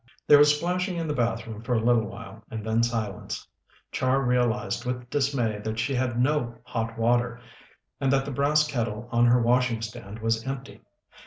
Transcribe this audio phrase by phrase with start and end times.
[0.25, 3.45] There was splashing in the bathroom for a little while, and then silence.
[3.91, 7.39] Char realized with dismay that she had no hot water,
[7.99, 10.81] and that the brass kettle on her washing stand was empty.